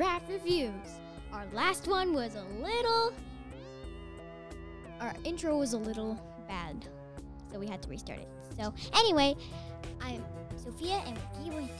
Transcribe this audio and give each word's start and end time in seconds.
Draft 0.00 0.30
reviews. 0.30 0.72
Our 1.30 1.44
last 1.52 1.86
one 1.86 2.14
was 2.14 2.34
a 2.34 2.42
little. 2.62 3.12
Our 4.98 5.12
intro 5.24 5.58
was 5.58 5.74
a 5.74 5.76
little 5.76 6.18
bad, 6.48 6.86
so 7.52 7.58
we 7.58 7.66
had 7.66 7.82
to 7.82 7.88
restart 7.90 8.18
it. 8.18 8.28
So, 8.56 8.72
anyway, 8.94 9.36
I'm 10.00 10.24
Sophia, 10.56 11.02
and 11.06 11.18
we 11.44 11.50
went 11.54 11.70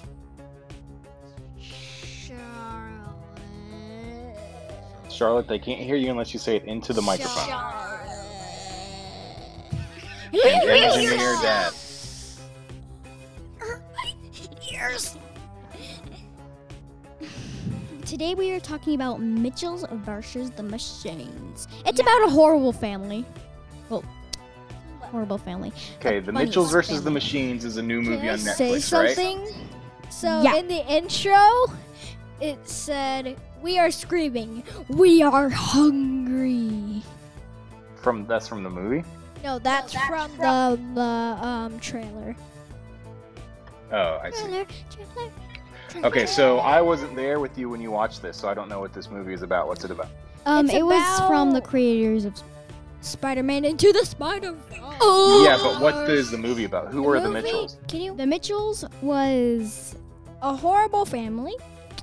to 1.56 1.64
Charlotte. 1.64 2.44
Charlotte, 5.08 5.48
they 5.48 5.58
can't 5.58 5.80
hear 5.80 5.96
you 5.96 6.10
unless 6.10 6.34
you 6.34 6.40
say 6.40 6.56
it 6.56 6.64
into 6.64 6.92
the 6.92 7.00
microphone. 7.00 7.48
Charlotte. 7.48 8.00
and, 10.34 10.68
and, 10.68 11.02
your 11.04 11.40
dad. 11.40 11.72
Ears. 14.70 15.16
Today 18.10 18.34
we 18.34 18.50
are 18.50 18.58
talking 18.58 18.96
about 18.96 19.20
Mitchell's 19.20 19.84
versus 19.88 20.50
the 20.50 20.64
Machines. 20.64 21.68
It's 21.86 22.00
about 22.00 22.26
a 22.26 22.28
horrible 22.28 22.72
family. 22.72 23.24
Well, 23.88 24.02
horrible 24.98 25.38
family. 25.38 25.72
Okay, 26.00 26.16
A 26.16 26.20
The 26.20 26.32
Mitchells 26.32 26.72
versus 26.72 27.04
the. 27.04 27.10
Machines 27.12 27.64
is 27.64 27.76
a 27.76 27.82
new 27.82 28.02
movie 28.02 28.16
Can 28.16 28.28
I 28.28 28.32
on 28.32 28.38
say 28.40 28.72
Netflix, 28.72 28.92
right? 28.92 29.14
something? 29.14 29.54
So 30.08 30.42
Yeah. 30.42 30.56
in 30.56 30.66
the 30.66 30.84
intro, 30.92 31.66
it 32.40 32.58
said, 32.68 33.36
"We 33.62 33.78
are 33.78 33.92
screaming. 33.92 34.64
We 34.88 35.22
are 35.22 35.48
hungry." 35.48 37.04
From 37.94 38.26
that's 38.26 38.48
from 38.48 38.64
the 38.64 38.70
movie. 38.70 39.04
No, 39.44 39.60
that's, 39.60 39.94
from, 39.94 40.36
the 40.36 40.80
the 40.94 41.46
um 41.46 41.78
trailer. 41.78 42.34
Oh, 43.92 44.18
I 44.20 44.30
see. 44.30 44.42
Trailer, 44.42 44.64
trailer, 44.64 45.12
trailer. 45.14 45.49
Okay, 46.04 46.26
so 46.26 46.58
I 46.58 46.80
wasn't 46.80 47.14
there 47.16 47.40
with 47.40 47.56
you 47.58 47.68
when 47.68 47.80
you 47.80 47.90
watched 47.90 48.22
this, 48.22 48.36
so 48.36 48.48
I 48.48 48.54
don't 48.54 48.68
know 48.68 48.80
what 48.80 48.92
this 48.92 49.10
movie 49.10 49.32
is 49.34 49.42
about. 49.42 49.66
What's 49.68 49.84
it 49.84 49.90
about? 49.90 50.08
Um, 50.46 50.66
It's 50.66 50.74
it 50.74 50.82
was 50.84 51.20
from 51.28 51.52
the 51.52 51.60
creators 51.60 52.24
of. 52.24 52.34
Spider-Man 53.02 53.64
into 53.64 53.94
the 53.94 54.04
Spider. 54.04 54.52
Man. 54.52 54.62
Yeah, 55.42 55.58
but 55.62 55.80
what 55.80 56.10
is 56.10 56.30
the 56.30 56.36
movie 56.36 56.64
about? 56.64 56.88
Who 56.92 57.02
The 57.04 57.08
are 57.08 57.20
the 57.20 57.28
movie- 57.30 57.42
Mitchells? 57.44 57.78
Can 57.88 58.02
you? 58.02 58.14
The 58.14 58.26
Mitchells 58.26 58.84
was 59.00 59.96
A 60.42 60.54
horrible 60.54 61.06
family. 61.06 61.54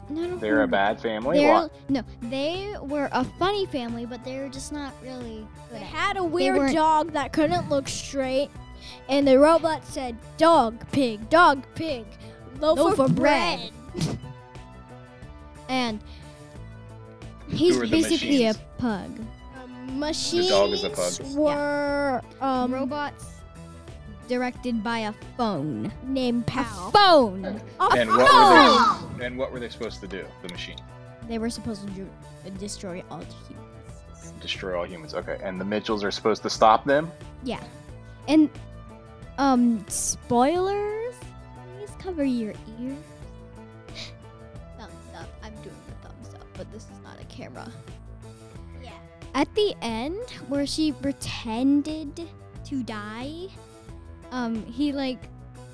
not 0.10 0.32
a 0.32 0.36
They're 0.38 0.54
a 0.54 0.56
horrible- 0.56 0.72
bad 0.72 1.00
family. 1.00 1.38
They're, 1.38 1.54
Why? 1.54 1.68
no, 1.90 2.02
they 2.24 2.74
were 2.82 3.10
a 3.12 3.24
funny 3.38 3.68
family, 3.68 4.08
but 4.08 4.24
they 4.26 4.40
were 4.40 4.50
just 4.50 4.72
not 4.72 4.92
really 5.04 5.46
good 5.70 5.80
They 5.80 5.84
at. 5.86 5.92
had 5.92 6.18
a 6.18 6.24
weird 6.24 6.58
weren't- 6.58 6.74
dog 6.76 7.12
that 7.12 7.32
couldn't 7.32 7.70
look 7.70 7.88
straight, 7.88 8.50
and 9.08 9.28
the 9.28 9.38
robot 9.38 9.86
said, 9.86 10.16
"Dog, 10.38 10.84
pig, 10.92 11.30
dog, 11.30 11.62
pig, 11.76 12.06
loaf, 12.60 12.80
Loaf 12.80 12.94
of 12.94 13.12
of 13.12 13.16
bread." 13.16 13.70
And 15.70 16.00
he's 17.50 17.78
basically 17.90 18.46
a 18.46 18.54
pug. 18.78 19.20
Um, 19.62 20.00
machines 20.00 20.50
dog 20.50 20.72
is 20.72 20.84
a 20.84 20.90
pug. 20.90 21.14
were 21.36 22.22
um, 22.42 22.74
Robots 22.74 23.26
directed 24.28 24.84
by 24.84 25.00
a 25.00 25.14
phone. 25.38 25.92
named 26.06 26.44
A 26.48 26.52
Pal. 26.52 26.92
phone. 26.92 27.46
And 27.80 28.10
what 28.10 28.20
were 28.34 29.18
they? 29.20 29.26
And 29.26 29.38
what 29.38 29.52
were 29.52 29.60
they 29.60 29.70
supposed 29.70 30.00
to 30.02 30.08
do? 30.08 30.26
The 30.42 30.50
machine 30.50 30.78
They 31.28 31.38
were 31.38 31.50
supposed 31.50 31.86
to 31.88 31.94
do, 31.94 32.08
destroy 32.60 33.04
all 33.12 33.20
humans. 33.48 34.34
destroy 34.42 34.78
all 34.78 34.86
humans. 34.86 35.14
Okay, 35.14 35.38
and 35.44 35.60
the 35.60 35.66
Mitchells 35.66 36.04
are 36.04 36.12
supposed 36.12 36.44
to 36.44 36.50
stop 36.50 36.86
them. 36.86 37.12
Yeah. 37.44 37.62
And 38.28 38.50
um 39.38 39.84
spoilers? 39.88 41.16
Please 41.78 41.92
cover 42.00 42.24
your 42.24 42.54
ears. 42.80 42.98
But 46.58 46.72
this 46.72 46.84
is 46.84 47.00
not 47.04 47.22
a 47.22 47.26
camera. 47.26 47.72
Yeah. 48.84 48.92
At 49.34 49.54
the 49.56 49.76
end 49.82 50.30
where 50.50 50.66
she 50.66 50.92
pretended 50.92 52.28
to 52.66 52.84
die, 52.84 53.48
um 54.32 54.66
he 54.66 54.92
like 54.92 55.20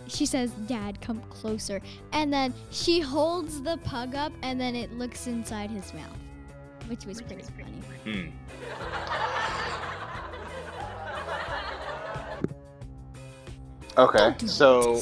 she 0.08 0.26
says, 0.26 0.52
"Dad, 0.68 1.00
come 1.00 1.22
closer." 1.30 1.82
And 2.12 2.32
then 2.32 2.54
she 2.72 3.00
holds 3.00 3.62
the 3.62 3.78
pug 3.78 4.16
up 4.16 4.34
and 4.44 4.60
then 4.60 4.76
it 4.76 4.92
looks 4.98 5.28
inside 5.28 5.72
his 5.72 5.94
mouth, 5.94 6.20
which 6.88 7.06
was 7.06 7.22
pretty 7.22 7.44
funny. 7.44 7.82
Hmm. 8.04 8.30
Okay, 13.96 14.36
so 14.48 15.00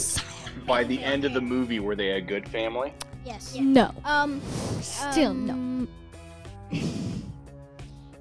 by 0.67 0.83
the 0.83 1.01
end 1.01 1.23
of 1.23 1.33
the 1.33 1.39
movie, 1.41 1.79
were 1.79 1.95
they 1.95 2.11
a 2.11 2.21
good 2.21 2.47
family? 2.47 2.93
Yes. 3.25 3.55
No. 3.59 3.91
Um. 4.03 4.41
Still 4.81 5.33
no. 5.33 5.53
um, 5.53 5.87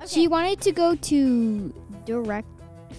She 0.06 0.28
wanted 0.28 0.61
to 0.62 0.72
go 0.72 0.94
to 0.97 1.72
direct 2.05 2.49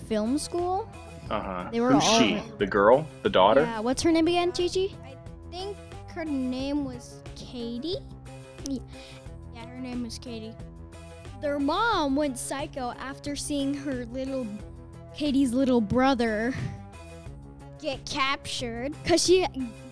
film 0.07 0.38
school. 0.38 0.89
Uh 1.29 1.41
huh. 1.41 1.69
They 1.72 1.79
were 1.81 1.91
Who's 1.94 2.03
all- 2.03 2.19
she? 2.19 2.41
The 2.57 2.67
girl? 2.67 3.06
The 3.23 3.29
daughter? 3.29 3.62
Yeah, 3.62 3.79
what's 3.79 4.01
her 4.03 4.12
name 4.12 4.28
again, 4.28 4.51
Gigi? 4.53 4.95
I 5.06 5.16
think 5.51 5.78
her 6.09 6.25
name 6.25 6.85
was 6.85 7.19
Katie. 7.35 7.97
Yeah, 8.68 9.66
her 9.66 9.79
name 9.79 10.03
was 10.03 10.18
Katie. 10.19 10.53
Their 11.41 11.59
mom 11.59 12.16
went 12.16 12.38
psycho 12.38 12.91
after 13.00 13.35
seeing 13.35 13.73
her 13.73 14.06
little 14.07 14.45
Katie's 15.16 15.53
little 15.53 15.81
brother 15.81 16.53
Get 17.81 18.06
captured. 18.06 18.94
cuz 19.06 19.24
she 19.25 19.46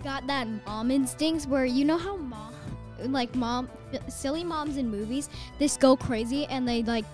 got 0.03 0.27
that 0.27 0.47
mom 0.65 0.91
instincts 0.91 1.47
where 1.47 1.65
you 1.65 1.83
know 1.85 1.97
how 1.97 2.15
mom 2.15 2.53
like 3.05 3.33
mom 3.35 3.69
silly 4.07 4.43
moms 4.43 4.77
in 4.77 4.89
movies 4.89 5.29
just 5.57 5.79
go 5.79 5.95
crazy 5.97 6.45
and 6.47 6.67
they 6.67 6.83
like 6.83 7.05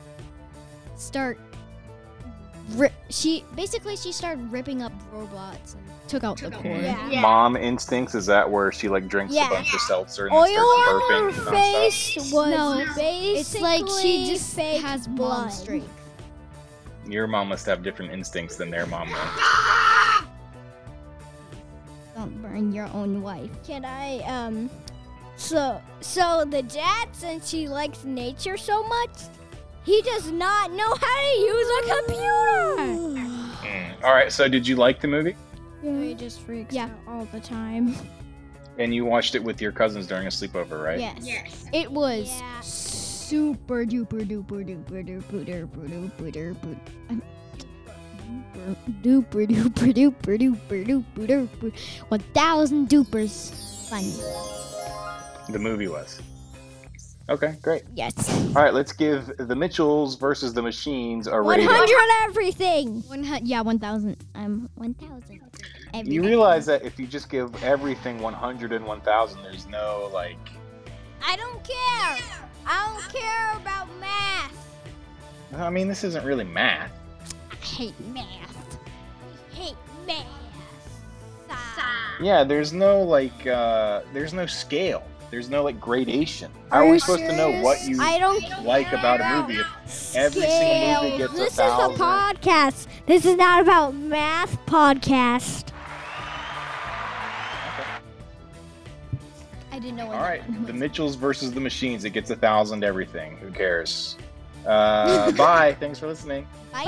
start 0.97 1.37
ri- 2.71 2.89
she 3.09 3.43
basically 3.55 3.95
she 3.95 4.11
started 4.11 4.51
ripping 4.51 4.81
up 4.81 4.91
robots 5.11 5.75
and 5.75 5.83
took 6.07 6.23
out 6.23 6.37
the 6.39 6.51
core. 6.51 6.77
Yeah. 6.77 7.19
Mom 7.21 7.55
instincts? 7.55 8.13
Is 8.13 8.25
that 8.27 8.49
where 8.49 8.71
she 8.71 8.89
like 8.89 9.07
drinks 9.07 9.33
Yeah. 9.33 9.47
a 9.47 9.49
bunch 9.49 9.73
of 9.73 9.79
seltzer 9.81 10.27
and 10.27 10.35
Oil 10.35 10.43
then 10.45 10.55
starts 10.55 10.87
on 10.87 11.01
burping 11.01 11.33
her 11.33 11.41
nonstop? 11.41 11.51
face 11.51 12.31
was 12.31 12.49
No, 12.51 12.85
basically 12.95 13.39
It's 13.39 13.61
like 13.61 14.01
she 14.01 14.25
just 14.27 14.55
fake 14.55 14.81
has 14.83 15.07
mom 15.07 15.15
blood. 15.15 15.49
strength. 15.53 15.89
Your 17.07 17.27
mom 17.27 17.49
must 17.49 17.65
have 17.67 17.81
different 17.83 18.11
instincts 18.11 18.55
than 18.55 18.69
their 18.71 18.85
mom. 18.87 19.09
Then. 22.55 22.71
Your 22.71 22.87
own 22.93 23.21
wife. 23.21 23.49
Can 23.65 23.85
I 23.85 24.19
um 24.21 24.69
so 25.35 25.81
so 26.01 26.45
the 26.49 26.63
dad 26.63 27.09
since 27.11 27.51
he 27.51 27.67
likes 27.67 28.03
nature 28.05 28.57
so 28.57 28.85
much, 28.87 29.23
he 29.83 30.01
does 30.01 30.31
not 30.31 30.71
know 30.71 30.95
how 30.95 31.21
to 31.21 31.37
use 31.37 31.67
a 31.67 31.95
computer. 31.95 32.75
Mm. 32.79 34.03
All 34.03 34.13
right. 34.13 34.31
So, 34.31 34.47
did 34.47 34.67
you 34.67 34.75
like 34.75 35.01
the 35.01 35.07
movie? 35.07 35.35
He 35.81 36.13
just 36.13 36.41
freaks 36.41 36.73
Yeah. 36.73 36.85
out 36.85 36.91
all 37.07 37.25
the 37.25 37.39
time. 37.39 37.95
And 38.77 38.93
you 38.93 39.05
watched 39.05 39.35
it 39.35 39.43
with 39.43 39.61
your 39.61 39.71
cousins 39.71 40.05
during 40.05 40.27
a 40.27 40.29
sleepover, 40.29 40.83
right? 40.83 40.99
Yes. 40.99 41.17
Yes. 41.21 41.65
It 41.73 41.89
was 41.91 42.27
Yeah. 42.27 42.59
super 42.61 43.85
duper 43.85 44.27
duper 44.27 44.65
duper 44.67 45.05
duper 45.07 45.45
duper 45.45 45.87
duper 45.89 46.31
duper. 46.33 46.77
I'm- 47.09 47.21
Duper 49.01 49.47
duper 49.47 49.93
duper 49.93 50.37
duper 50.37 50.85
duper 50.85 51.27
duper. 51.27 51.79
One 52.09 52.19
thousand 52.33 52.89
dupers. 52.89 53.89
Funny. 53.89 54.13
The 55.51 55.59
movie 55.59 55.87
was. 55.87 56.21
Okay, 57.27 57.55
great. 57.61 57.83
Yes. 57.95 58.13
All 58.55 58.61
right, 58.63 58.73
let's 58.73 58.91
give 58.91 59.31
the 59.37 59.55
Mitchells 59.55 60.15
versus 60.15 60.53
the 60.53 60.61
Machines 60.61 61.25
a 61.27 61.31
One 61.31 61.45
rating. 61.59 61.67
hundred 61.67 62.29
everything. 62.29 63.01
One 63.07 63.23
hun- 63.23 63.45
yeah, 63.45 63.61
one 63.61 63.79
thousand. 63.79 64.17
I'm 64.35 64.69
one 64.75 64.93
thousand. 64.95 65.41
You 66.03 66.23
realize 66.23 66.65
that 66.65 66.83
if 66.83 66.99
you 66.99 67.07
just 67.07 67.29
give 67.29 67.63
everything 67.63 68.19
100 68.19 68.73
and 68.73 68.85
1000, 68.85 69.43
there's 69.43 69.65
no 69.67 70.09
like. 70.13 70.37
I 71.25 71.35
don't 71.37 71.63
care. 71.63 72.17
I 72.67 72.89
don't 72.89 73.13
care 73.13 73.53
about 73.55 73.87
math. 73.99 74.77
I 75.55 75.69
mean, 75.69 75.87
this 75.87 76.03
isn't 76.03 76.25
really 76.25 76.43
math. 76.43 76.91
I 77.75 77.77
hate 77.77 77.99
math. 78.13 78.79
hate 79.53 79.75
math. 80.07 80.25
Yeah, 82.21 82.45
there's 82.45 82.71
no 82.71 83.01
like. 83.03 83.45
uh 83.45 84.01
There's 84.13 84.31
no 84.33 84.45
scale. 84.45 85.03
There's 85.29 85.49
no 85.49 85.61
like 85.63 85.81
gradation. 85.81 86.49
How 86.71 86.77
Are 86.77 86.83
are 86.83 86.85
we 86.85 86.93
you 86.93 86.99
supposed 86.99 87.23
to 87.25 87.35
know 87.35 87.59
what 87.61 87.83
you 87.85 88.01
I 88.01 88.17
don't 88.19 88.63
like 88.63 88.93
about 88.93 89.19
a 89.19 89.41
movie 89.41 89.59
if 89.59 90.15
every 90.15 90.41
single 90.43 91.03
movie 91.03 91.17
gets 91.17 91.33
This 91.33 91.53
a 91.53 91.55
thousand? 91.57 91.91
is 91.95 91.99
a 91.99 92.03
podcast. 92.03 92.87
This 93.07 93.25
is 93.25 93.35
not 93.35 93.61
about 93.61 93.93
math 93.95 94.57
podcast. 94.65 95.73
I 99.71 99.79
didn't 99.79 99.97
know. 99.97 100.05
All 100.05 100.21
right, 100.21 100.41
the 100.67 100.71
Mitchells 100.73 101.15
versus 101.15 101.51
the 101.51 101.59
Machines. 101.59 102.05
It 102.05 102.11
gets 102.11 102.29
a 102.29 102.37
thousand 102.37 102.85
everything. 102.85 103.35
Who 103.37 103.51
cares? 103.51 104.15
Uh, 104.65 105.31
bye. 105.33 105.75
Thanks 105.81 105.99
for 105.99 106.07
listening. 106.07 106.47
Bye. 106.71 106.83